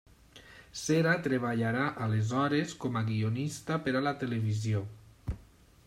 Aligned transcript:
Cera 0.83 1.11
treballarà 1.27 1.83
aleshores 2.05 2.73
com 2.85 2.99
a 3.03 3.05
guionista 3.11 3.79
per 3.85 3.95
a 4.01 4.03
la 4.09 4.19
televisió. 4.25 4.83